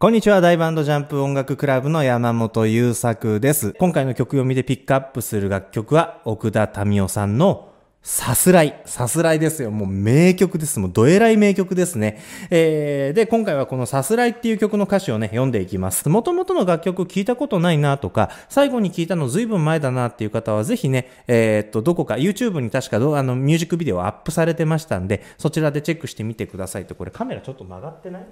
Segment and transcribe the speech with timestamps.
[0.00, 3.72] こんにちは、大バンドジャンプ音楽クラブの山本優作です。
[3.80, 8.80] 今回の曲読みでピックアップする楽曲は、奥田民生さんのさすらい。
[8.84, 9.72] さすらいですよ。
[9.72, 10.78] もう名曲です。
[10.78, 12.20] もうどえらい名曲ですね。
[12.48, 16.08] えー、で、今回はこのさすらいっていう曲の歌詞をね、読んでいきます。
[16.08, 26.94] 元々の楽曲聞いたことないなとか、最後に聞いたのずいぶん前だなっていう方は、ぜひね、えー、っと、どこか YouTube に確かどあのミュージックビデオアップされてましたんで、そちらでチェックしてみてくださいと。
[26.94, 28.26] これカメラちょっと曲がってない？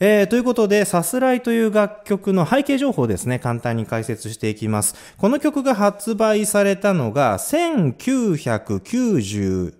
[0.00, 4.94] えー、ということで、さすらいという楽曲の背景情報ですね、簡単に解説していきます。
[5.16, 9.74] この曲が発売されたのが、1998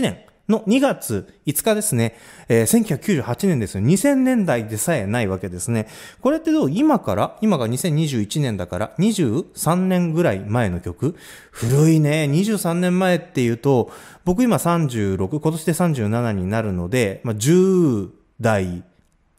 [0.00, 2.14] 年の2月5日ですね。
[2.48, 2.86] えー、
[3.24, 3.82] 1998年ですよ。
[3.82, 5.88] 2000年代でさえないわけですね。
[6.20, 7.36] これってどう今から？
[7.40, 11.16] 今が2021年だから、23年ぐらい前の曲？
[11.50, 12.28] 古いね。
[12.30, 13.90] 23年前っていうと、
[14.24, 18.10] 僕今36、今年で37になるので、まあ、10
[18.40, 18.84] 代、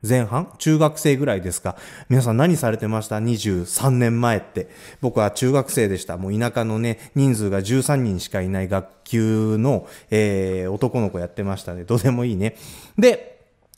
[0.08, 0.48] 前半？
[0.58, 1.76] 中学生ぐらいですか？
[2.09, 4.70] 皆さん何されてました ?23 年前って。
[5.02, 6.18] 僕は中学生でした。
[6.18, 11.84] もう田舎のね、人数が13人しかいない学級の、えー、男の子やってましたね。
[11.84, 12.55] どうでもいいね。
[12.98, 13.35] で、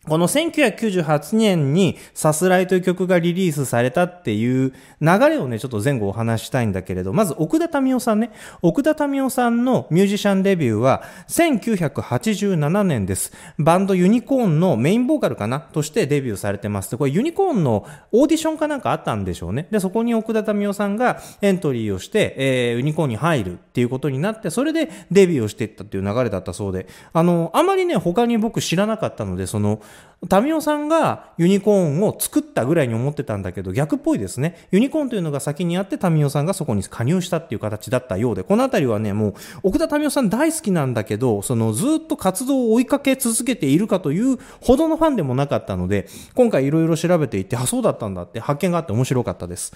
[0.07, 8.31] この1998年にさすらいという曲がリリースされたっていう流れをね、ちょっと前後お話したいんだけれど、まず奥田民生さんね。
[8.61, 13.33] 奥田民生さんのミュージシャンデビューは1987年です。
[13.59, 16.91] バンドユニコーンのメインボーカルかなとしてデビューされてます。
[16.91, 19.67] で、これユニコーンのオーディションかなんかあったんでしょうね。
[19.71, 29.81] で、そこに奥田民生さんがエントリーをして、えー、ユニコーンに入るっていうことになって、それでデビューをしていったっていう流れだったそうで、あの、あまりね、他に僕知らなかったので、その、
[30.29, 34.67] タミオさんがユニコーンを作ったぐらいに思ってたんだけど、逆っぽいですね。
[34.71, 49.73] ユニコーンというのが先にあって、タミオさんがそこに加入したっていう形だったようで、このあたりはね、もう、奥田タミオさん大好きなんだけど、そのずっと活動を追いかけ続けているかというほどのファンでもなかったので、今回いろいろ調べていって、あ、そうだったんだって発見があって面白かったです。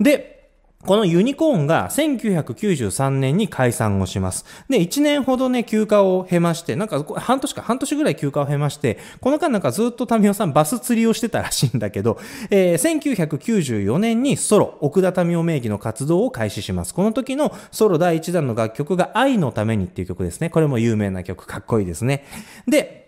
[0.00, 0.41] で、
[0.84, 4.44] このユニコーンが1993年に解散をします。
[4.68, 12.18] で、1年ほどね、休暇を経まして、なんか半年か、半年ぐらい休暇を経まして、この間なんかずっとタミオさんバス釣りをしてたらしいんだけど、
[12.50, 16.94] えー、1994年にソロ、奥田民生名義の活動を開始します。
[16.94, 20.50] この時のソロ第1弾の楽曲が愛のためにっていう曲ですね。
[20.50, 22.24] これも有名な曲、かっこいいですね。
[22.66, 23.01] で、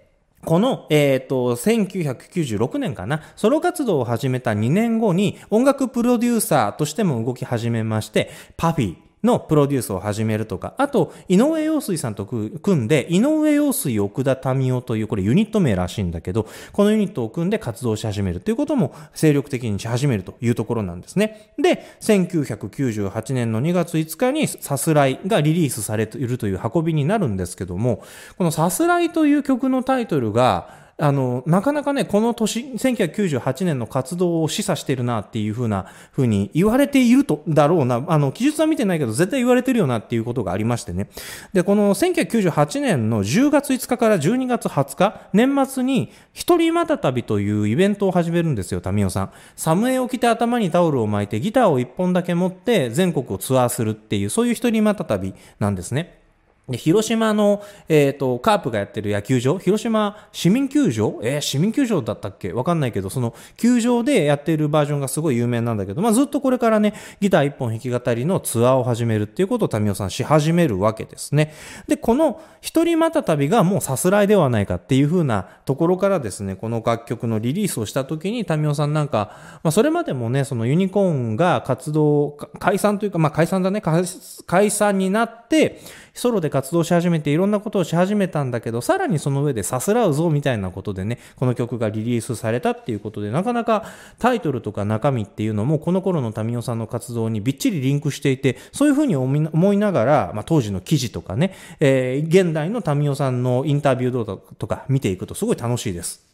[0.45, 21.53] この、えっ、ー、と、1996年かな、ソロ活動を始めた2年後に音楽プロデューサーとしても動き始めまして、パフィー、のプロデュースを始めるとか、あと、井上陽水さんと組んで、井上陽水奥田民生という、これユニット名らしいんだけど、このユニットを組んで活動し始めるということも精力的にし始めるというところなんですね。
[21.59, 28.03] で、1998年の2月5日にさすらいがリリースされているという運びになるんですけども、
[28.37, 38.05] このさすらいという曲のタイトルが、あの、なかなかね、この年、1998年の活動を示唆してるなっていうふうな、ふうに言われていると、だろうな。
[38.07, 41.09] あの、記述は見てないけど、絶対言われてるよなっていうことがありましてね。
[41.53, 49.31] で、この1998年の10月5日から12月20日、年末に、一人また旅というイベントを始めるんですよ、タミオさん。
[49.57, 56.24] サムエを着て頭にタオルを巻いて、ギターを一本だけ持って、全国をツアーするっていう、そういう一人また旅なんですね。
[56.73, 61.21] 広島の、えっ、ー、と、カープがやってる野球場、広島市民球場？
[61.23, 62.55] えー、市民球場だったっけ？
[62.55, 71.53] わかんないけど、その球場でやってるバージョンがすごい有名なんだけど、まあずっとこれからね、ギター一本弾き語りのツアーを始めるっていうことをタミオさんし始めるわけですね。
[71.87, 85.79] で、この一人また旅がもうさすらいではないかっていう風なところからですね、この楽曲のリリースをした時にタミオさんなんか、まあそれまでもね、そのユニコーンが活動、解散というか、まあ解散だね、解散になって、
[86.15, 93.85] ソロで活動し始めていろんなことをし始めたんだけど、さらにその上でさすらうぞみたいなことでね、この曲がリリースされたっていうことで、なかなか
[94.19, 106.25] タイトルとか中身っていうのもこの頃のタミオさんの活動にびっちりリンクしていて、そういうふうに思いながら、まあ、当時の記事とかね、えー、現代のタミオさんのインタビュー動画とか見ていくとすごい楽しいです。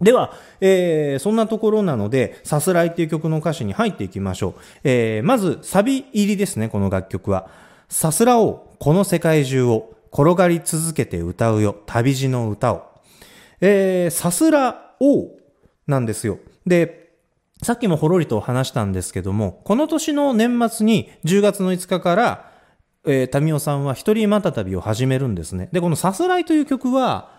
[0.00, 4.60] では、えー、そんなところなので、さすらいっていう曲の歌詞に入っていきましょう。
[4.84, 7.50] えー、まず、サビ入りですね、この楽曲は。
[7.88, 12.82] さすらお、この世界中を、転がり続けて歌うよ、旅路の歌を。
[13.60, 15.28] えー、さすらお、
[15.86, 16.38] なんですよ。
[16.66, 17.12] で、
[17.62, 22.52] さっきもほろりと話したんですけども、この年の年末に10月の5日から、
[23.04, 25.68] えー、タミオさんは一人また旅を始めるんですね。
[25.72, 27.37] で、このさすらいという曲は、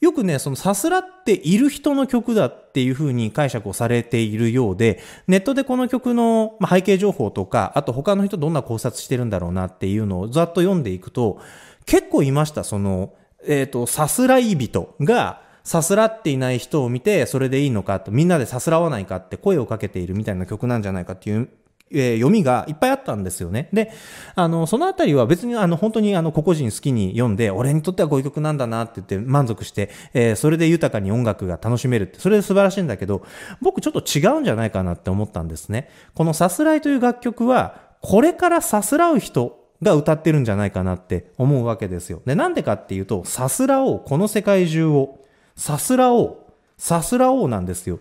[0.00, 4.98] よくね、そのさすらっている人の曲だっていう風に解釈をされているようで、
[5.28, 11.38] ネットでこの曲の背景情報とか、あと他の人どんな考察してるんだろうなっていうのをざっと読んでいくと、
[11.84, 13.12] 結構いました、その、
[13.46, 21.50] えっ、ー、と、さすらい人が、さすらっていない人を見て、それでいいのかと、みんなでさすらわないかって声をかけているみたいな曲なんじゃないかっていう
[21.92, 23.68] えー、読みがいっぱいあったんですよね。
[23.72, 23.92] で、
[24.34, 33.24] あの、そのあたりは別にあの、本当にあの、個々人好きに読んで、俺にとってはこういう曲なんだなって言って満足して、えー、それで豊かに音楽が楽しめるって、それで素晴らしいんだけど、
[33.60, 35.90] 僕ちょっと違うんじゃないかなって思ったんですね。
[36.14, 42.22] このさすらいという楽曲は、これからさすらう人が歌ってるんじゃないかなって思うわけですよ。
[42.24, 45.18] で、なんでかっていうと、さすらおう、この世界中を、
[45.56, 46.36] さすらおう、
[46.78, 47.98] さすらおうなんですよ。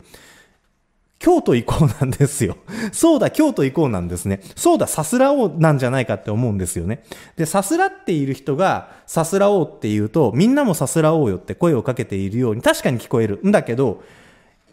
[1.19, 2.55] 京都行こうなんですよ。
[2.93, 4.41] そうだ、京都行こうなんですね。
[4.55, 7.03] そうだ、さすらおうなんじゃないかって思うんですよね。
[7.35, 14.01] で、さすらっている人が、さすらおうって言うと、みんなもさすらおうよって声をかけているように確かに聞こえるんだけど、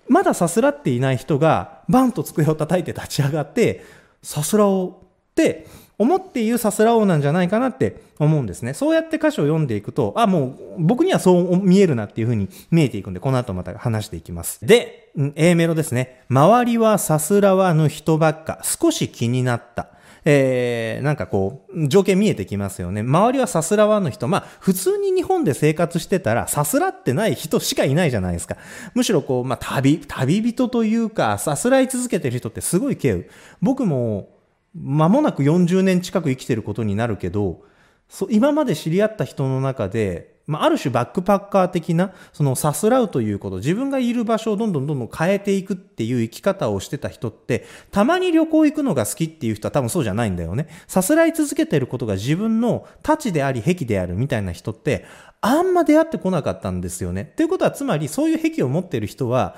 [0.08, 3.84] まださすらっていない人が、バンと机を叩いて立ち上がって、
[4.22, 4.94] さすらおうっ
[5.34, 5.66] て
[5.98, 8.74] 思っているさすらおうなんじゃないかなって思うんですね。
[8.74, 14.64] そうやって歌詞を読んでいくと、あ、もう僕にはそう見えるなっていうふうに見えていくんで、この後また話していきます。
[14.66, 16.24] で、A メロですね。
[16.28, 19.88] 周りはさすらわぬ人ばっか、少し気になった。
[20.28, 23.02] えー、なんかこう、条件見えてきますよね。
[23.02, 24.26] 周りはさすらわぬ人。
[24.26, 28.56] まあ、普通に日本で生活してたら、さすらってない人しかいないじゃないですか。
[28.94, 33.30] むしろこう、まあ、旅、旅人というか、さすらい続けてる人ってすごい敬う。
[33.62, 34.35] 僕も、
[34.76, 37.62] 間もなく40年近く生きてることになるけど、
[38.08, 50.68] そ今まで知り合った人の中で、まあ、ある種バックパッカー的な、そのさすらうということ、自分がいる場所をどんどんどんどん変えていくっていう生き方をしてた人って、たまに旅行行くのが好きっていう人は多分そうじゃないんだよね。
[50.86, 55.04] さすらい続けてることが自分の太刀であり癖であるみたいな人って、
[55.40, 57.32] あんま出会ってこなかったんですよね。
[57.36, 59.56] ということは、つまりそういう癖を持ってる人は、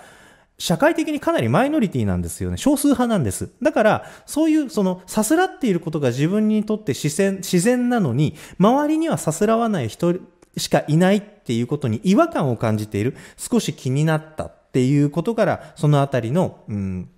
[0.59, 2.57] 社会的にかなりマイノリティなんですよね。
[2.57, 3.51] 少数派なんです。
[3.63, 10.17] だから、そういう、その、さすらっていることが自分にとって自然、自然なのに、周りにはさすらわない人
[10.57, 13.17] しかいないっていうことに違和感を感じている。
[13.37, 17.09] 少し気になったっていうことから、そのあたりの、うん、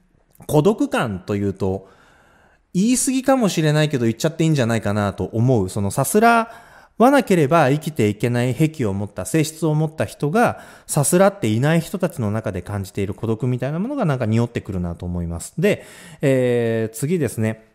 [0.46, 1.88] 孤独感というと、
[2.74, 5.68] 言い過ぎかもしれないけど言っちゃっていいんじゃないかなと思う。
[5.70, 6.52] そのさすら、
[7.04, 15.54] わなければ生きていけない癖を持った、性質を持った人が、さすらっていない人たちの中で感じている孤独みたいなものがなんか匂ってくるなと思います。
[15.58, 15.86] で、
[16.20, 17.66] えー、次ですね。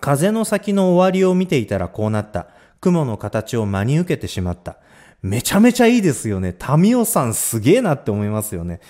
[0.00, 2.48] 風の先の終わりを見ていたらこうなった。
[2.80, 4.76] 雲の形を真に受けてしまった。
[5.22, 6.52] めちゃめちゃいいですよね。
[6.52, 8.80] タミオさんすげえなって思いますよね。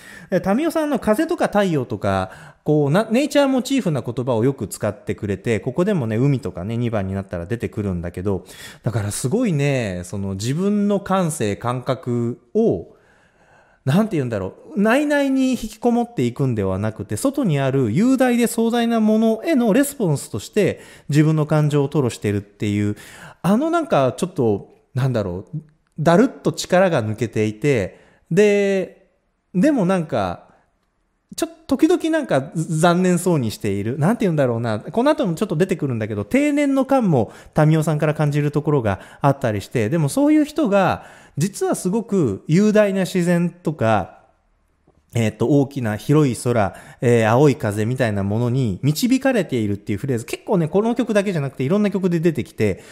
[0.41, 8.45] タミオさんの風とか太陽とか、こうな、ネイチャーモチーフな言葉をよく使ってくれて、ここでもね、海とかね、2番になったら出てくるんだけど、
[8.83, 12.95] だからすごいね、その自分の感性、感覚を、
[13.83, 22.95] なんて言うんだろう、内々に引きこもっていくんではなくて、外にある雄大で壮大なものへのレスポンスとして自分の感情を吐露してるっていう、
[23.41, 25.57] あのなんかちょっと、なんだろう、
[25.99, 27.99] だるっと力が抜けていて、
[28.31, 29.09] で、
[29.53, 30.52] でもなんか、
[31.35, 33.97] ちょっと時々なんか残念そうにしている。
[33.97, 34.79] なんて言うんだろうな。
[34.79, 41.05] この後もちょっと出てくるんだけど、定年の感も民生さんから感じるところがあったりして、でもそういう人が、
[41.37, 44.19] 実はすごく雄大な自然とか、
[45.15, 52.83] えっ、と、大きな広い空、えー、青い風みたいなものに導かれているっていうフレーズ、結構ね、この曲だけじゃなくていろんな曲で出てきて、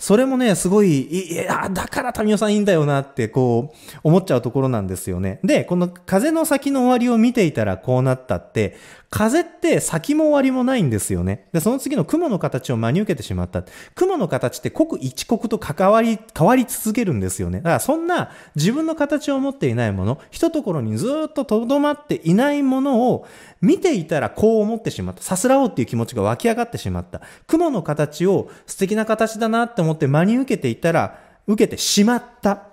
[0.00, 5.40] それもね、すごい、いや、だから民生さんいいんだよなって、こう、思っちゃうところなんですよね。
[5.44, 8.76] で、この風の先の終わりを見ていたらこうなったって、
[9.10, 11.48] 風って先も終わりもないんですよね。
[11.52, 13.64] で、その次の雲の形を真に受けてしまった。
[13.96, 17.58] 雲の形って刻一刻と関わり、変わり続けるんですよね。
[17.58, 23.26] だからそんな自分の形を持っていないもの、一ところにずっと留まっていないものを
[23.60, 25.22] 見ていたらこう思ってしまった。
[25.22, 27.20] さすらおうっていう気持ちが湧き上がってしまった。
[27.48, 32.68] 雲の形を素敵な形だなって思って真に受けていたら、受けてしまった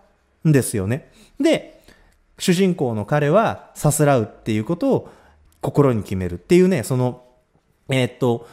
[0.48, 1.12] んですよね。
[1.40, 1.82] で、
[2.40, 5.10] 主人公の彼はさすらうっていうことを
[5.62, 7.24] 心に決めるっていうね、その、
[7.90, 8.48] えー、っと、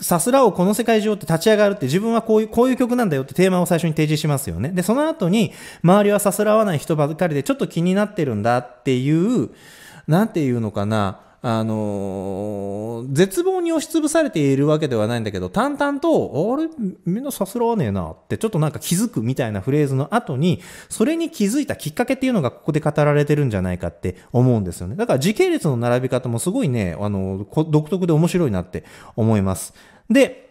[0.00, 4.70] さすらをこの世界中って立ち上がるって自分はこういう、こういう曲なんだよってテーマを最初に提示しますよね。
[4.70, 9.10] で、その後に、周りはさすらわない人ばっかりでちょっと気になってるんだってい
[9.44, 9.50] う、
[10.06, 16.70] なんていうのかな、あのー、絶望に押しつぶされているわけではないんだけど、淡々と、あれ、
[17.04, 24.96] みんなさすらわねえなって、ちょっとなんか気づくみたいなフレーズの後に、それに気づいたきっかけっていうのがここで語られてるんじゃないかって思うんですよね。
[24.96, 28.84] だから時系列の並び方もすごいね、あの、独特で面白いなって
[29.14, 29.74] 思います。
[30.08, 30.43] で、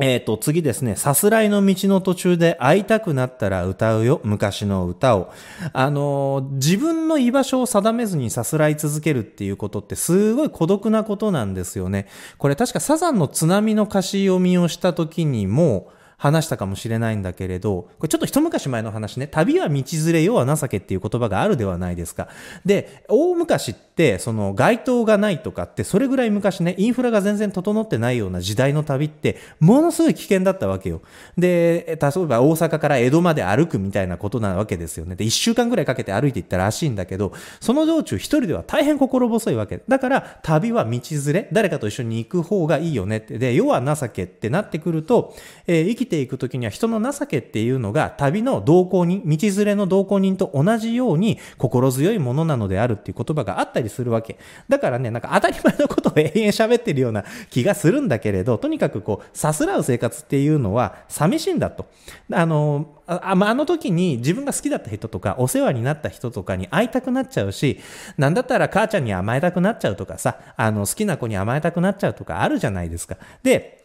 [0.00, 0.96] えっ、ー、と、次ですね。
[0.96, 4.20] さすらいの道の途中で会いたくなったら歌うよ。
[4.24, 5.32] 昔の歌を。
[5.74, 12.06] あのー、自分の居場所を定めずにさすらい続けるっていうことってすごい孤独なことなんですよね。
[12.38, 22.28] これ確かサザンの津波の歌詞読みをした時にも話したかもしれないんだけれど、これちょっと一昔前の話ね、旅は道連れ、世は情けっていう言葉があるではないですか。
[22.66, 31.00] で、大昔って、その街灯がないとかって、それぐらい昔ね、インフラが全然整ってないような時代の旅って、ものすごい危険だったわけよ。
[31.38, 35.16] で、例えば大阪から江戸まで歩くみたいなことなわけですよね。
[35.16, 39.80] で、一週間ぐらいかけて歩いていったらしいんだけど、その道中一人では大変心細いわけ。
[39.88, 43.38] だから、旅は道連れ、誰かと一緒に行く方がいいよねって。
[43.38, 45.34] で、世は情けってなってくると、
[45.66, 54.36] えー、生きていくときには人の情けっていうのが旅の同行人、道連れの同行人と同じように心強いものなのであるっていう言葉があったりするわけ。
[54.68, 61.86] だからね、なんか当たり前のことを永遠喋ってるような気がするんだけれど、とにかくこう、さすらう生活っていうのは寂しいんだと。
[62.32, 67.80] あの、ああの時に自分が好きだった人とか、お世話になった人とかに会いたくなっちゃうし、
[68.18, 73.16] なんだったら母ちゃんに甘えたくなっちゃうとかさ、あの、好きな子に甘えたくなっちゃうとかあるじゃないですか。
[73.42, 73.79] で、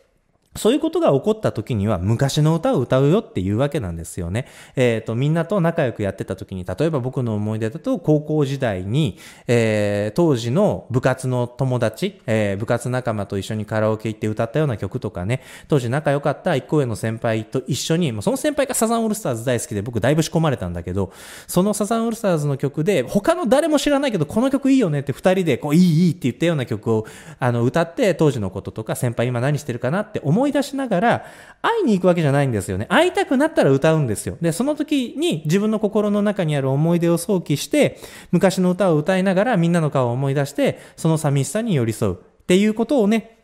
[0.55, 4.47] そういうことが起こった時には昔の歌を歌うよっていうわけなんですよね。
[4.75, 21.11] えっ、ー、と、みんなと仲良くやってた時に、例えば僕の思い出だと高校時代に、えー、当時の部活の友達、えー、部活仲間と一緒にカラオケ行って歌ったような曲とかね、当時仲良かった一個上の先輩と一緒に、その先輩がサザンオールスターズ大好きで僕だいぶ仕込まれたんだけど、
[21.47, 27.05] そのサザンオールスターズの曲で、他の誰も知らないけど、この曲いいよねって二人で、こう、いいいいって言ったような曲を、
[27.39, 31.25] あの、歌って、当時のこととか、先輩今何してるかなって思いい出しながら、
[31.61, 32.85] 会いに行くわけじゃないんですよね。
[32.89, 34.37] 会いたくなったら歌うんですよ。
[34.41, 37.99] で、その時に自分の心の中にある思い出を想起して、
[38.31, 43.34] 昔の歌を歌いながらみんなの顔を思い出して、その寂しさに寄り添うっていうことをね、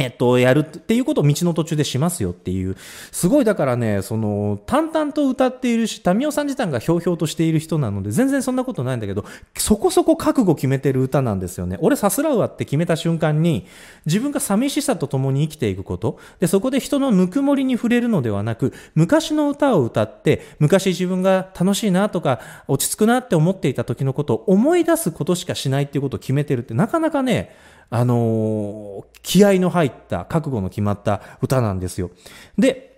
[0.00, 2.76] えっと、やるっていうことを道の途中でしますよっていう。
[3.12, 9.24] すごいだからね、その、淡々と歌っているし、民生さん自体がひょうひょうとしている人なので、全然そんなことないんだけど、
[9.56, 11.78] そこそこ覚悟決めてる歌なんですよね。
[11.80, 13.66] 俺さすらうわって決めた瞬間に、
[14.06, 27.54] 自分が寂しさと共に生きていくこと、で、そこで人のぬくもりに触れるのではなく、昔の歌を歌って、昔自分が楽しいなとか、落ち着くなって思っていた時のことを思い出すことしかしないっていうことを決めてるって、なかなかね、
[27.90, 32.10] あのー、気合の入った覚悟の決まった歌なんですよ。
[32.56, 32.90] で、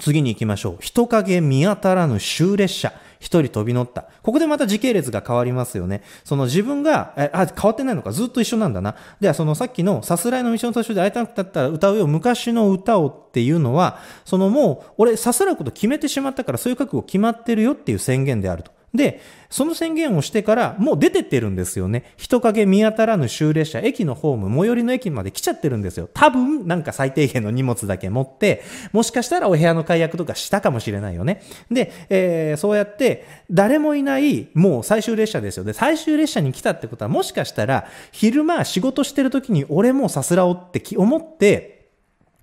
[0.00, 0.76] 次に行きましょう。
[0.80, 2.92] 人影見当たらぬ終列車。
[3.18, 4.06] 一人飛び乗った。
[4.22, 6.02] ここでまた時系列が変わりますよね。
[6.24, 8.12] その自分が、え、あ、変わってないのか。
[8.12, 8.94] ずっと一緒なんだな。
[9.20, 12.06] では、そのさっきのさすらいの道の途中で会いたくなったら歌うよ。
[12.06, 18.75] 昔の歌をっていうのは、そのもう、俺さすらうこと決めてしまったから、そういう覚悟決まってるよっていう宣言であると。
[18.96, 22.12] で、その宣言をしてからもう出てってるんですよね。
[22.16, 26.08] 人影見当たらぬ終列車、駅のホーム、最寄りの駅まで来ちゃってるんですよ。
[26.12, 28.62] 多分、なんか最低限の荷物だけ持って、
[28.92, 31.42] もしかしたらお部屋の解約とかしたかもしれないよね。
[31.70, 35.64] で、えー、そうやって、誰もいない、もう最終列車ですよ。
[35.64, 41.90] で、最終列車に来たってことは、もしかしたら、昼間仕事してる時に俺もさすらおって思って、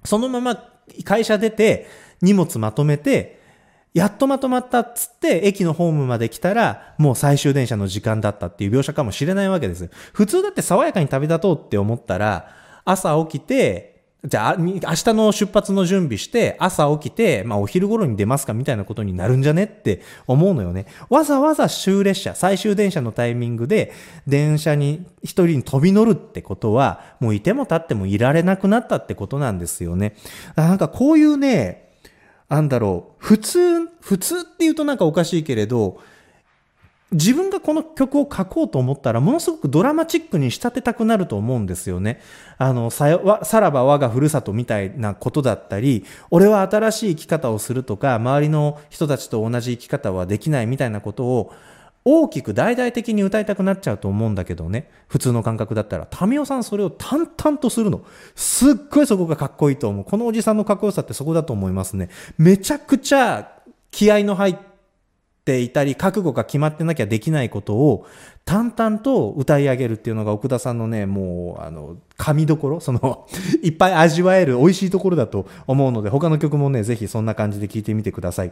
[0.05, 0.69] そのまま
[1.03, 1.87] 会社出て、
[2.21, 3.42] 荷物まとめて、
[3.93, 9.89] やっとまとまったっつって、駅のホームまで来たら、もう最終電車の時間だったっていう描写かもしれないわけです。
[10.13, 12.49] 普通だって爽やかに旅立とうって思ったら、
[12.85, 13.93] 朝起きて、
[14.25, 14.81] じゃあ、明日
[15.13, 20.85] の出発の準備して、朝起きて、まあお昼頃に出ますかみたいなことになるんじゃねって思うのよね。
[21.09, 23.91] わざわざ終列車、最終電車のタイミングで、
[24.25, 30.15] 電車に一人に飛び乗るってことは、もういても立ってもいられなくなったってことなんですよね。
[30.55, 31.82] なんかこういうね、
[32.49, 35.99] なんだろう、普通、普通って言うとなんかおかしいけれど、
[37.13, 42.19] 自分がこの曲を書こうと思ったら、ものすごくドラマチックに仕立てたくなると思うんですよね。
[42.57, 51.53] あの、ささらば我がふるさとみたいなことだったり、俺は新しい生き方をするとか、周りの人たちと同じ生き方はできないみたいなことを、
[52.05, 54.89] 大きく大々的に歌いたくなっちゃうと思うんだけどね。
[55.07, 56.07] 普通の感覚だったら。
[56.09, 58.01] タミオさんそれを淡々とするの。
[58.35, 60.03] すっごいそこがかっこいいと思う。
[60.05, 62.09] このおじさんのかっこよさってそこだと思いますね。
[62.37, 63.53] めちゃくちゃ
[63.91, 64.55] 気合の入っ
[65.45, 68.05] ていたり、覚悟が決まってなきゃできないことを
[68.43, 73.27] 淡々と歌い上げるっていうのが奥田さんのね、もう、あの、神どころ、その
[73.61, 78.51] いっぱい味わえる美味しいところだと思うので、他の曲もね、ぜひそんな感じで聴いてみてください。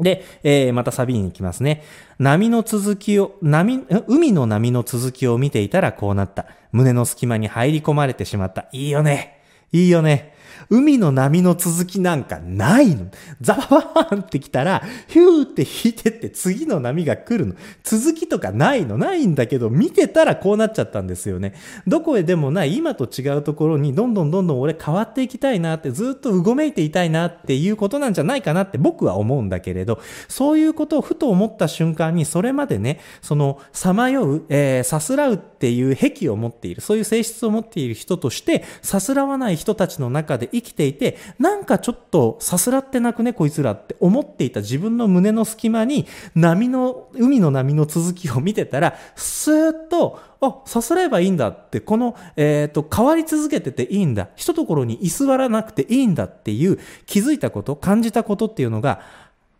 [0.00, 1.82] で、えー、またサビに行きますね。
[2.18, 6.46] 波の続きを、波、海の波の続きを見ていたらこうなった。
[6.72, 8.66] 胸の隙間に入り込まれてしまった。
[8.72, 9.40] いいよね。
[9.72, 10.35] いいよね。
[10.70, 13.06] 海の波の続きなんかないの。
[13.40, 17.54] ザババーンって来たら、ヒューって引いてって次の波が来るの。
[17.84, 18.98] 続きとかないの。
[18.98, 21.54] ないんだけど、見てたらこうなっちゃったんですよね。
[21.86, 54.28] どこへでもない今と違うところにどんどんどんどん俺変わっていきたいなってずっとうごめいていたいなっていうことなんじゃないかなって僕は思うんだけれど、そういうことをふと思った瞬間にそれまでね、そのさまよう、えー、さすらうっていう癖を持っている、そういう性質を持っている人として、さすらわない人たちの中で中で生きていて、なんかちょっとさすらってなくね、こいつらって思っていた自分の胸の隙間に波の、海の波の続きを見てたら、スーッと、あ、さすらえばいいんだって、この、えっ、ー、と、変わり続けてていいんだ。
[54.36, 59.00] 一ところに居座らなくていいんだっていう気づいたこと、感じたことっていうのが、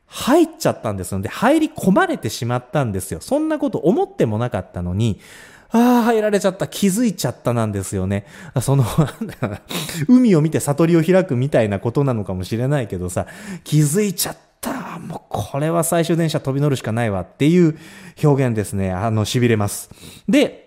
[0.08, 3.20] 入っちゃったんですので、入り込まれてしまったんですよ。
[3.20, 5.18] そんなこと思ってもなかったのに、
[5.70, 8.26] ああ、入られちゃった、気づいちゃったなんですよね。
[8.60, 8.84] その、
[10.08, 13.26] 海を見て悟りを開くみたいなことなのかもしれないけどさ、
[13.64, 14.98] 気づいちゃった。
[14.98, 17.76] もうこれは最終電車飛び乗るしかないわっていう
[18.22, 18.92] 表現ですね。
[18.92, 19.90] あの、痺れます。
[20.28, 20.66] で、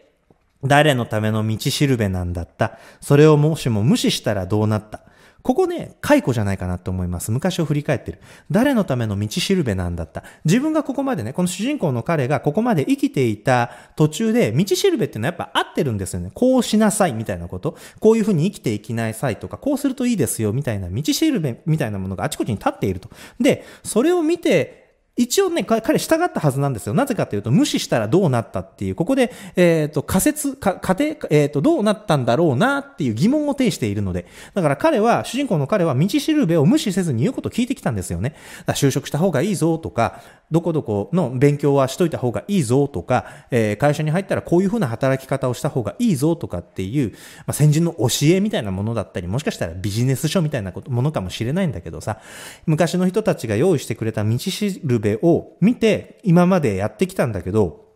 [0.63, 2.77] 誰のための道しるべなんだった。
[3.01, 5.01] それをもしも無視したらどうなった。
[5.41, 7.31] ここね、解雇じゃないかなと思います。
[7.31, 8.19] 昔を振り返ってる。
[8.51, 10.23] 誰のための道しるべなんだった。
[10.45, 16.31] 自分がここまでね、この主人公の彼がここまで生きていた途中で、道しるべっていうのはやっぱ合ってるんですよね。
[16.33, 17.77] こうしなさいみたいなこと。
[17.99, 23.09] こういうふうに生きていきなさいとか、こうするといいですよみたいな道しるべみたいなものがあちこちに立っていると。
[23.39, 24.78] で、それを見て、
[25.19, 26.93] 一応ね、彼従ったはずなんですよ。
[26.93, 34.27] なぜかというと、無視したらどうなったっていう、ここで、えっ、ー、と、仮説、か、仮定、えっ、ー、と、どうなったんだろうなっていう疑問を呈しているので。
[34.53, 38.33] だから彼は、主人公の彼は道しるべを無視せずに言うことを聞いてきたんですよね。
[38.67, 40.21] 就職した方がいいぞとか、
[40.51, 47.15] どこどこの勉強はしといた方がいいぞとか、えー、会社に入ったらこういうふうな働き方をした方がいいぞとかっていう、ま
[47.47, 52.19] あ、先人の教えみたいなものだったり、もしかしたらビジネス書みたいなものかもしれないんだけどさ、
[52.65, 57.89] 昔の人たちが用意してくれた道しるべを見て今までやってきたんだけど、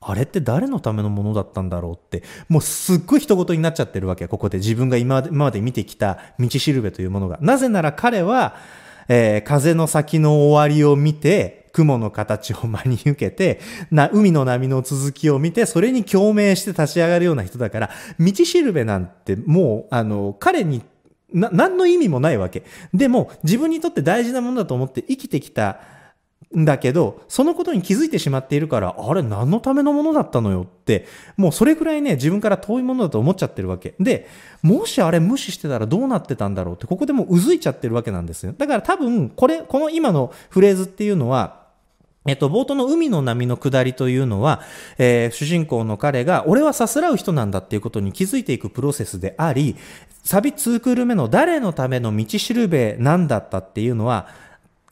[0.00, 4.28] あれって誰のためのものだったんだろうって、もうすっごい人事になっちゃってるわけ。
[4.28, 7.38] ここで自分が今まで見てきた道しるべというものが。
[7.40, 8.56] なぜなら彼は、
[9.08, 20.82] えー、風の先の終わりを見て、雲の形を真に受けて、な、海の波の続きを見て、それに共鳴して立ち上がるような人だから、道しるべなんてもう、あの、彼に、
[21.32, 22.64] な、何の意味もないわけ。
[22.94, 25.80] でも、自分にとって大事なものだと思って生きてきた、
[26.56, 33.94] んだけど、そのことに気づいてしまっているから、あれ何のためのものだったのよって、もうそれくらいね、自分から遠いものだと思っちゃってるわけ。
[34.00, 34.26] で、
[34.62, 38.54] もしあれ無視してたらどうなってたんだろうって、ここでもううずいちゃってるわけなんですよ。
[38.56, 41.68] だから多分、これ、この今のフレーズっていうのは、
[42.26, 44.60] えっと、冒頭の海の波の下りというのは、
[44.98, 49.76] えー、主人公の彼が、俺はさすらう人なんだっていうことに気づいていくプロセスであり、
[50.24, 54.28] サビ2クール目の誰のための道しるべなんだったっていうのは、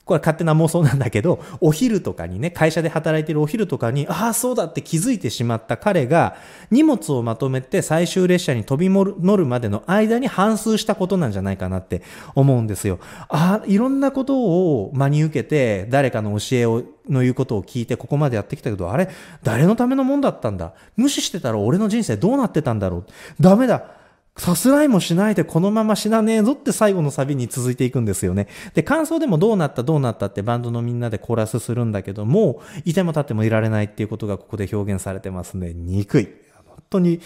[0.06, 6.36] これは勝手な妄想なんだけど、お昼とかにね、会社で働いてるお昼とかに、ああ、そうだって気づいてしまった彼が、
[6.70, 12.02] 荷物をまとめて最終列車に飛び乗るまでの間に反数したことなんじゃないかなって
[12.36, 13.00] 思うんですよ。
[13.28, 19.08] ああ、いろんなことを真に受けて、誰かの教えを、の言うことを聞いてここまでやってきたけど、あれ、
[19.42, 20.72] 誰のためのもんだったんだ？
[20.96, 23.04] 無視してたら俺の人生どうなってたんだろう？
[23.40, 23.95] ダメだ。
[24.36, 28.48] さすらいもしないでこのまま死なねえぞって最後のサビに続いていくんですよね。
[28.74, 35.72] で、感想でもどうなったどうなったってバンドのみんなでコーラスするんだけども、いても立ってもいられないっていうことがここで表現されてますね。
[35.74, 36.28] 憎い。
[36.66, 37.20] 本当に、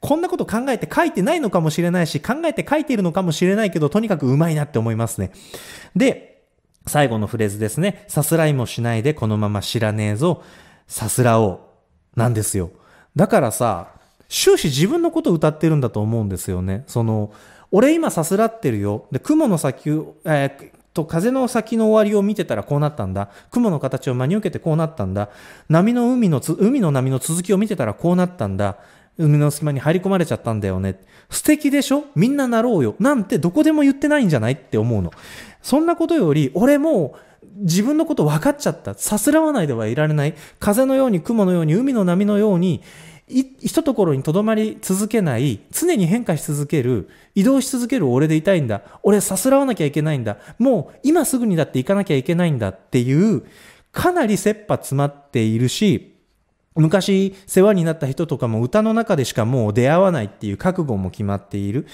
[0.00, 5.32] こんなこと考えて書いてないのかもしれないし、考えて書いているのかもしれないけど、とにかく上手いなって思いますね。
[5.94, 6.44] で、
[6.86, 8.04] 最後のフレーズですね。
[8.08, 10.42] さすらいもしないでこのまま知らねえぞ。
[10.86, 11.50] さすらお
[12.16, 12.18] う。
[12.18, 12.70] なんですよ。
[13.14, 13.88] だからさ、
[14.28, 16.84] 終始自分のことを歌ってるんだと思うんですよね。
[16.86, 17.32] その、
[17.70, 19.06] 俺今さすらってるよ。
[19.10, 19.90] で、雲の先、
[20.24, 23.28] えー、と、風の先の終わりを見てたらこうなったんだ。
[23.50, 25.28] 雲の形を真に受けてこうなったんだ。
[25.68, 28.78] 波の海の海の波の続きを見てたらこうなったんだ。
[29.18, 31.00] 海の隙間に入り込まれちゃったんだよね。
[31.28, 32.04] 素敵でしょ？
[32.14, 32.94] みんななろうよ。
[32.98, 35.10] なんてどこでも言ってないんじゃないって思うの。
[35.62, 37.16] そんなことより、俺も
[37.56, 38.94] 自分のこと分かっちゃった。
[38.94, 40.34] さすらわないではいられない。
[40.60, 42.82] 風のように雲のように海の波のように
[43.28, 48.82] 一ところにとどまり続けない、常に変化し続ける、移動し続ける俺でいたいんだ。
[49.02, 50.38] 俺さすらわなきゃいけないんだ。
[50.58, 53.42] もう今すぐにだって行かなきゃいけないんだっていう、
[53.90, 56.12] かなり切羽詰まっているし、
[56.76, 61.86] 昔世話になった人とかも歌の中でしかもう出会わないっていう覚悟も決まっている。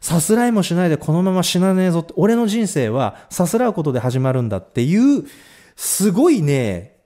[0.00, 5.24] さすらいもしないでこのまま死なねえぞって、俺の人生はさすらうことで始まるんだっていう、
[5.74, 6.97] すごいね、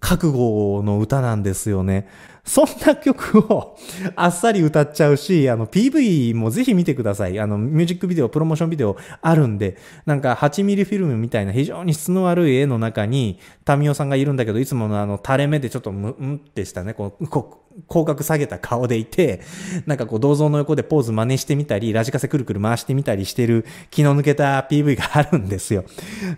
[0.00, 2.08] 覚悟の歌なんですよね。
[2.44, 3.76] そんな曲を
[4.16, 7.38] あっさり歌っちゃうし、あの PV もぜひ見てください。
[7.38, 19.40] あのミュージックビデオ、プロモーションビデオあるんで、なんか8ミリフィルムみたいな非常に質の悪い絵の中に、タミオさんがいるんだけど、いつものあの垂れ目でちょっとムンってしたね、こう、こう口角下げた顔でいて、
[19.86, 25.84] なんかこう銅像の横でポーズ真似してみたり、ラジカセくるくる回してみたりしてる気の抜けた PV があるんですよ。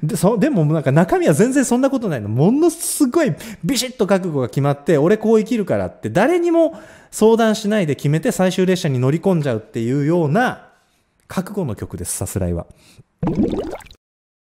[0.03, 2.29] で、そ、でもなんか中身は全然そんなことないの。
[2.29, 6.79] ものすごいビシッと覚悟が決まって、俺こう生きるからって誰にも
[7.11, 10.68] 相談しないで決めて最終列車に乗り込んじゃうっていうような
[11.26, 12.66] 覚悟の曲です、さすらいは。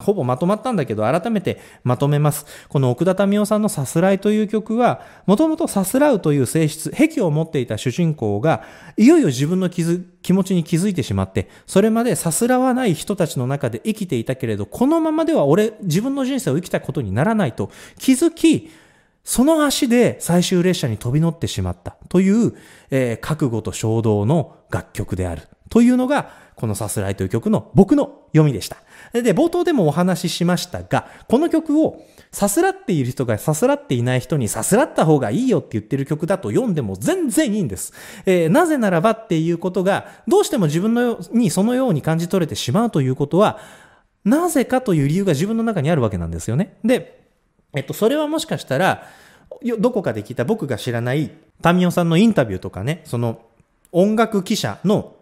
[0.02, 2.46] ほぼまとまったんだけど、改めてまとめます。
[2.70, 8.64] この奥田民生さんのさすらいという曲は、もともとさすらうという性質、癖を持っていた主人公が、
[8.98, 18.70] いよいよ自分の気づ気持ちに気づいてしまって、それまでさすらわない人たちの中で生きていたけれど、このままでは俺、自分の人生を生きたことにならないと気づき、
[19.24, 22.56] その足で最終列車に飛び乗ってしまったという、
[22.90, 28.78] えー、覚悟と衝動の楽曲であるというのが、このさすらいという曲の僕の読みでした。
[29.14, 37.94] で、冒頭でもお話ししましたが、この曲をさすらっている人がさすらっていない人にさすらった方がいいよって言ってる曲だと読んでも全然いいんです。
[38.26, 43.60] えー、なぜならばっていうことが、どうしても自分のにそのように感じ取れてしまうということは、
[44.24, 46.78] なぜかという理由が自分の中にあるわけなんですよね。
[46.86, 47.22] で、
[47.74, 49.08] えっと、それはもしかしたら、
[49.80, 53.42] どこかで聞いた僕が知らない、タミオさんのインタビューとかね、その
[53.92, 55.16] 音楽記者の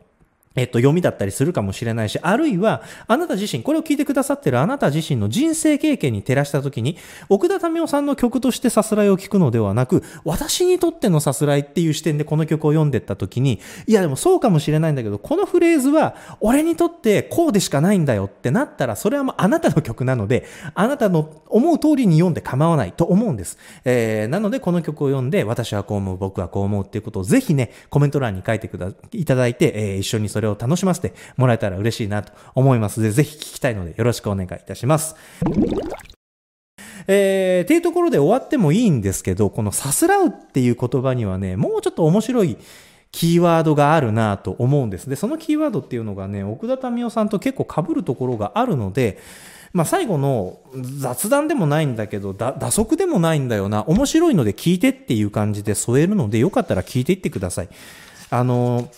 [0.60, 6.98] えっと、読みだったりするかもしれないし、あるいは、あなた自身、これを聞いてくださってるあなた自身の人生経験に照らしたときに、
[7.30, 23.58] 奥田民生さんの曲としてさすらいを聞くのではなく、私にとってのさすらいっていう視点でこの曲を読んでったときに、いやでもそうかもしれないんだけど、このフレーズは、俺にとってこうでしかないんだよってなったら、それはもうあなたの曲なので、あなたの思う通りに読んで構わないと思うんです。
[23.86, 35.16] えー、なので、この曲を読んで、私はこう思う、僕はこう思うっていうことをぜひね、コメント欄に書いてくだ、いただいて、えー、一緒にそれをを楽しませてもらえたら嬉しいなと思いますので、ぜひ聞きたいのでよろしくお願いいたします。
[37.08, 42.58] えー、っていうところで終わってもいいんですけど、このさすらうっていう言葉にはね、もうちょっと面白い
[43.12, 45.10] キーワードがあるなと思うんです。
[45.10, 49.18] で、そのキーワードっていうのがね、奥田民生さんと結構被るところがあるので、
[49.74, 50.60] まあ最後の
[51.00, 57.70] 雑談でもないんだけど、打足でもないんだよな、面白いので聞いてっていう感じで添えるので、よかったら聞いていってください。
[58.30, 58.90] あの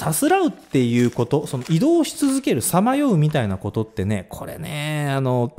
[0.00, 5.54] さすらうっていうこと、その移動し続ける、さまようみたいなことってね、これね、あの、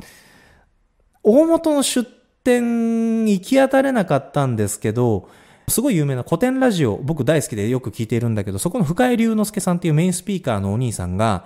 [1.22, 2.10] 大元の出
[2.42, 5.28] 店行き当たれなかったんですけど、
[5.68, 11.44] すごい有名な古典ラジオ、僕大好きでよく聞いているんだけど、そこの深井龍之介さんっていうメインスピーカーのお兄さんが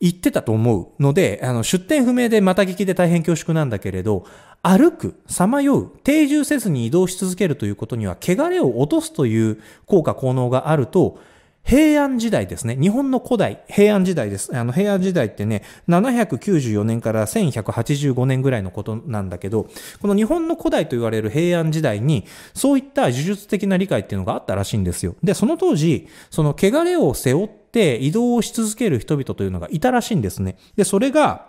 [0.00, 4.26] 言ってたと思うので、あの、出店不明でまた聞きで大変恐縮なんだけれど、
[4.60, 11.20] 歩く、さまよう、定住せずに移動し続けるということには、汚れを落とすという効果効能があると、
[11.64, 12.76] 平安時代ですね。
[12.76, 14.54] 日本の古代、平安時代です。
[14.54, 19.68] あの、平安時代ってね、794年から1185年ぐらいのことなんだけど、
[20.02, 25.16] この日本の古代と言われる平安時代に、そういった呪術的な理解っていうのがあったらしいんですよ。
[25.22, 30.58] で、その当時、その汚れを背負って移動をし続ける人々というのがいたらしいんですね。
[30.76, 31.46] で、それが、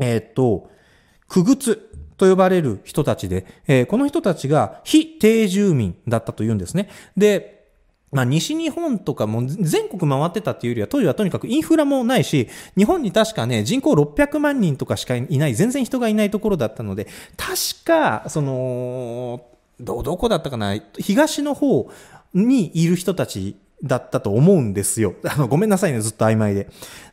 [0.00, 0.68] えー、っと、
[1.28, 1.76] 区靴
[2.16, 6.88] と呼ばれる人たちで、えー、この人たちが非定住民だったというんですね。
[7.16, 7.54] で、
[8.14, 19.44] まあ、西日本とかも全国回ってたっていうよりは、当時はとにかくインフラもないし、日本に確かね、人口600万人とかしかいない、全然人がいないところだったので、確か、その、
[19.80, 21.90] ど、どこだったかな、東の方
[22.32, 25.16] にいる人たちだったと思うんですよ。
[25.28, 26.68] あの、ごめんなさいね、ずっと曖昧で。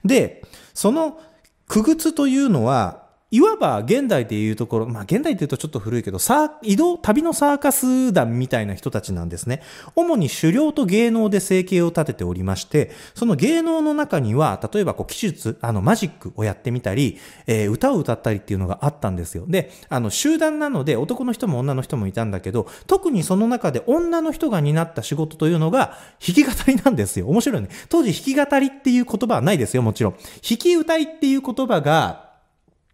[0.05, 0.43] で、
[0.75, 1.19] その、
[1.67, 3.00] 区靴というのは、
[3.33, 9.61] いわば現代でいうところ、まあ現代でいうとちょっと古いけど、さ移動、旅のサーカス団みたいな人たちなんですね。
[9.95, 19.45] 主に狩猟と芸能で生計を立てておりまして、その芸能の中には、例えばこう、技術、あの、マジックをやってみたり、えー、歌を歌ったりっていうのがあったんですよ。
[19.47, 27.29] で、あの、集団なので男の人も女の人もいたんだけど、特にその中で女の人が担った仕事というのが、弾き語りなんですよ。
[27.29, 27.69] 面白いね。
[27.87, 30.13] 当時弾き語りっていう言葉はないですよ、もちろん。
[30.13, 32.30] 弾き歌いっていう言葉が、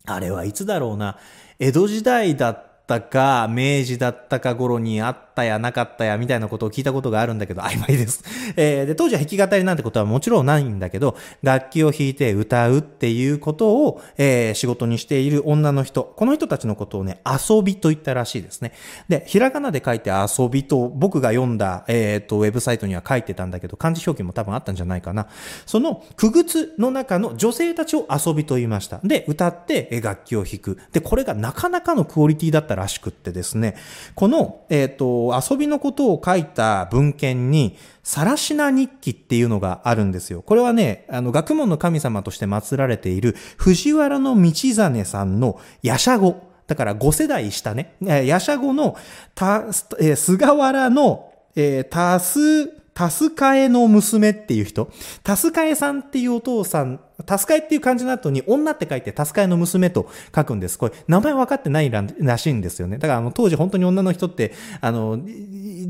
[0.08, 1.18] あれはいつだろうな。
[1.60, 8.24] 江戸時代だったか、明治だったか頃にあったやなかったやみたいなことを聞いたことがあるんだけど、曖昧です。
[8.56, 18.74] えー、で、当時は弾き語りなんてことはもちろんないんだけど、楽器を弾いて歌うっていうことを、えー、仕事にしている女の人、この人たちのことをね、遊びと言ったらしいですね。
[19.08, 25.28] で、ひらがなで書いて遊びと、僕が読んだ、えっ、ー、と、ウェブサイトには書いてたんだけど、漢字表記も多分あったんじゃないかな。
[25.66, 29.00] その、区靴の中の女性たちを遊びと言いました。
[29.04, 30.80] で、歌って楽器を弾く。
[30.92, 33.76] で、これがなかなかのクオリティだったらしくってですね、
[34.16, 40.42] この、えっ、ー、と、遊びのことを書いた文献に、サラシナ日記っていうのがあるんですよ。
[40.42, 46.48] これはね、あの、学問の神様として祀られている藤原道真さんのヤシャゴ。
[46.68, 47.96] だから5世代下ね。
[48.02, 48.98] ヤシャゴの、
[49.36, 49.66] た、
[50.00, 54.92] えー、菅原の、えー、たす、タスカエの娘っていう人、
[55.24, 60.80] タスカエさんっていうお父さん、タスカエっていう漢字の後に女って書いてタスカエの娘と書くんです。
[60.80, 62.98] これ、名前分かってないらしいんですよね。
[62.98, 65.20] だから、あの、当時本当に女の人って、あの、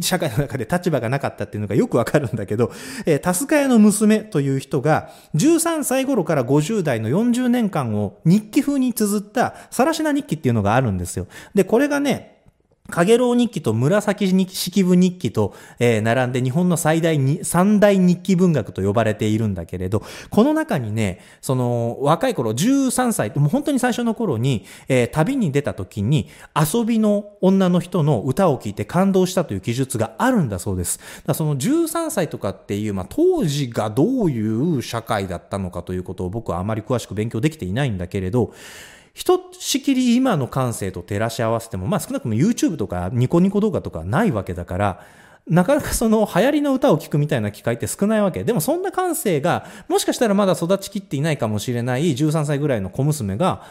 [0.01, 2.71] 社会の中で立場がなかったっていうのがよくわかるんだけど、
[3.05, 11.27] えー、タスカエの娘という人が、13歳頃から50代の40年間を日記風に綴った、さらしな日記っていうのがあるんですよ。
[11.53, 12.36] で、これがね、
[12.89, 30.99] かげろう日記と紫式部日記と、えー、並んで日本の最大に、三大日記文学と呼ばれているんだけれど、この中にね、その、若い頃、13歳、もう本当に最初の頃に、えー、旅に出た時に、遊びの女の人の歌を聴いて感動したという記述があるんだそうです。
[31.25, 38.53] だその13歳とかっていう、まあ、当時がどういう社会だったのかということを僕はあまり詳しく勉強できていないんだけれど、
[39.17, 45.03] ひとしきり今の感性と照らし合わせても、まあ少なくとも YouTube とかニコニコ動画とかないわけだから、
[45.47, 48.43] なかなかその流行りの歌を聴くみたいな機会って少ないわけ。
[48.43, 53.63] でもそんな感性が、もしかしたらまだ育ちきっていないかもしれない13歳ぐらいの小娘が、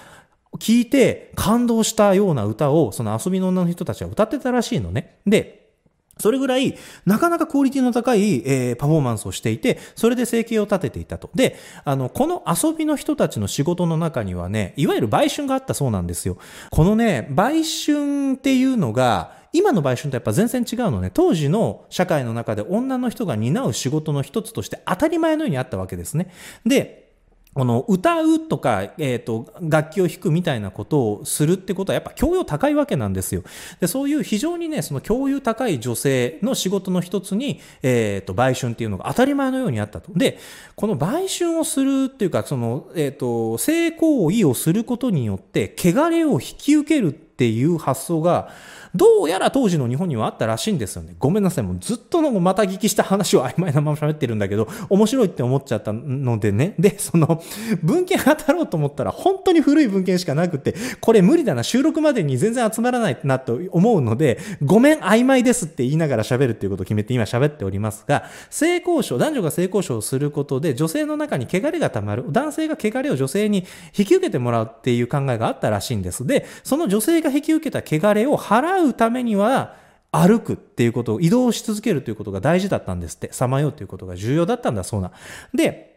[0.59, 5.21] 聞いて感動したような歌を、その遊びの女の人たちは歌ってたらしいのね。
[5.29, 5.66] で、
[6.19, 11.31] それぐらい、なかなかクオリティの高い、えー、パフォーマンスをしていて、それで生計を立てていたと。
[11.35, 16.39] で、あの、この遊びの人たちの仕事の中にはね、いわゆる売春があったそうなんですよ。
[16.71, 21.11] このね、売春っていうのが、今の売春とやっぱ全然違うのね。
[21.13, 26.31] 当時の社会の中で女の人が担う仕事の一つとして当たり前のようにあったわけですね。
[26.65, 27.06] で、
[27.57, 33.45] この歌うとか、えっ、ー、と、楽器を弾くみたいなことをするってことはやっぱ教養高いわけなんですよ。
[33.81, 40.13] で、そういう非常にね、その共有高い女性の仕事の一つに、えっ、ー、と、売春っていうのが当たり前のようにあったと。
[40.13, 40.39] で、
[40.75, 48.49] この売春をするっていうか、その、えっ、ー、と、性行為をすることによって、汚れを引き受けるっていう発想が、
[48.95, 51.15] どうやら当時の日本にはあったらしいんですよね。
[51.19, 51.65] ごめんなさい。
[51.65, 56.75] もうずっとのまた聞きした話を曖昧なまま喋ってるんだけど、面白いって思っちゃったのでね。
[56.79, 57.43] で、その、
[57.83, 76.27] 文献当たろうと思ったら、本当に古い文献しかなくて、これ無理だな、収録までに全然集まらないなと思うので、ごめん、曖昧ですって言いながら喋るっていうことを決めて今喋っておりますが、性交渉、男女が性交渉をすることで、女性の中に汚れが溜まる、男性が汚れを女性に引き受けてもらうっていう考えがあったらしいんです。
[76.27, 79.77] で、その女性がが引き受けた汚れを払うためには、
[80.13, 83.33] 歩くっていうことを移動し続けるということが大事だったんですって。
[83.33, 85.13] さまようということが重要だったんだそうな。
[85.53, 85.96] で、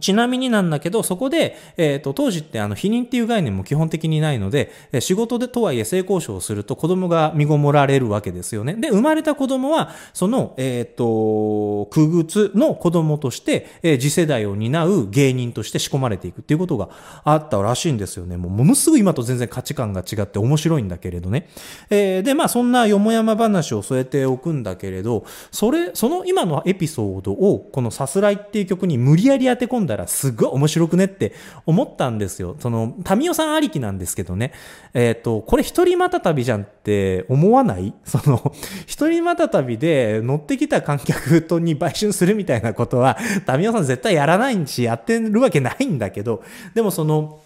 [0.00, 4.70] ちなみになんだけど、そこで、えっ、ー、と、当時ってあの、否認っていう概念も基本的にないので、
[5.00, 8.74] 仕事でとはいえ性交渉をすると子供が身ごもられるわけですよね。
[8.74, 16.90] で、生まれた子供は、その、えっ、ー、と、区物の子供として、えー、次世代を担う芸人として仕込まれていくっていうことが
[17.24, 18.36] あったらしいんですよね。
[18.36, 21.48] もう、ものすごい今と全然価値観が違って面白いんだけれどね。
[21.88, 31.32] えー、で、まあ、そんなよもやま話を添えておくんだけれど、それ、その今のエピソードを、このさすらいっていう曲に無理やり当て込んだらすっごい面白くねって
[31.66, 32.56] 思ったんですよ。
[32.58, 34.52] その、タミオさんありきなんですけどね。
[34.94, 37.94] えっ、ー、と、これ一人また旅じゃんって思わない？
[38.04, 38.52] その、
[38.86, 46.42] 一人また旅で乗ってきた観客とに売春するみたいなことは、タミオさん絶対やらないし、やってるわけないんだけど、
[46.74, 47.40] でもその、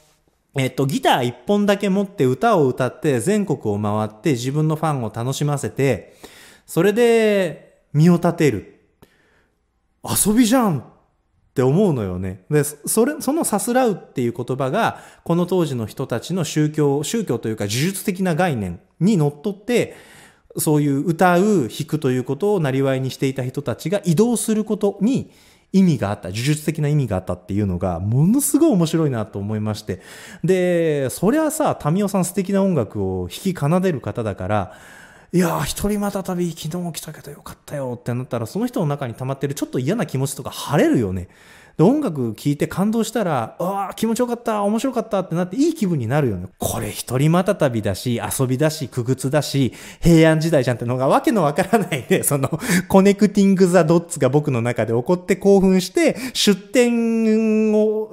[0.55, 6.15] えっと、ギター一本だけ持って歌を歌って全国を回って自分のファンを楽しませて、
[6.67, 8.81] それで身を立てる。
[10.05, 10.92] 遊びじゃん
[11.53, 12.45] って思うのよね。
[12.51, 19.95] で、それ、そのさすらうっていう言葉が、この当時の人たちの宗教、宗教というか呪術的な概念にのっとって、
[20.57, 25.31] そういう歌う、弾くということをなりわいにしていた人たちが移動することに
[25.73, 30.01] 意味があった、呪術的な意味があったっていうのが、ものすごい面白いなと思いまして。
[30.43, 34.73] で、そりゃさ、タミオさん素敵な音楽を弾き奏でる方だから、
[35.35, 41.29] いやー、一人また旅、昨日来たけどよかったよってなったら、その人の中に溜まってるちょっと嫌な気持ちとか晴れるよね。
[41.77, 46.49] で、音楽聴いて感動したら、ああ、気持ちよかった、面白かったってなっていい気分になるよね。
[46.59, 58.11] これ一人また旅だし、遊びだし、苦靴だし、平安時代じゃんってのがわけのわからないね、 その、コネクティング・ザ・ドッツが僕の中で起こって興奮して、出店を、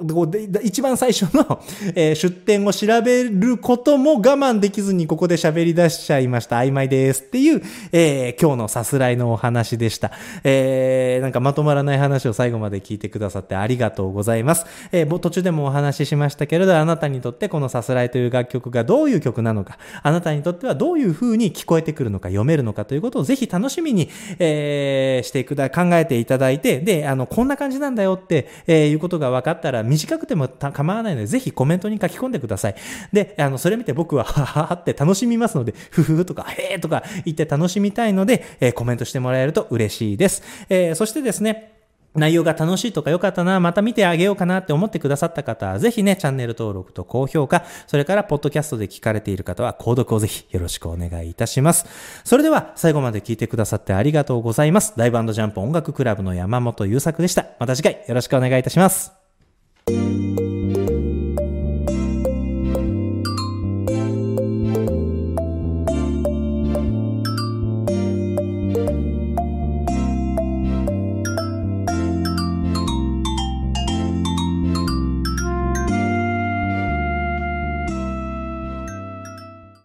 [0.62, 1.60] 一番最初の、
[1.94, 6.58] えー、出店を調べることも我慢できずにここで喋り出しちゃいました。
[6.58, 10.12] 曖昧ですっていう、えー、今日のさすらいのお話でした。
[10.44, 14.64] えー、なんかまとまらない話を最後まで聞いてくださってってありがとうございます。
[14.92, 24.08] えー、途中でもお話ししましたけれど、あなたにとってこのさすらいという楽曲がどういう曲なのか、あなたにとってはどういう風に聞こえてくるのか、読めるのかということをぜひ楽しみに、
[24.38, 32.74] えー、してくだ、考えていただいて、で、あの、こんな感じなんだよって、えー、いうことが分かったら、短くても構わないので、ぜひコメントに書き込んでください。
[33.12, 40.42] で、あの、それ見て僕は、はははって楽しみますので、ふふふとか、へーとか言って楽しみたいので、えー、コメントしてもらえると嬉しいです。
[40.68, 41.79] えー、そしてですね、
[42.14, 51.86] 内容が楽しいとか良かったな、また見てあげようかなって思ってくださった方は、ぜひね、チャンネル登録と高評価、それからポッドキャストで聞かれている方は、購読をぜひよろしくお願いいたします。
[52.24, 54.94] それでは、最後まで聞いてくださってありがとうございます。
[54.96, 57.46] ダイブジャンプ音楽クラブの山本優作でした。
[57.58, 59.12] また次回よろしくお願いいたします。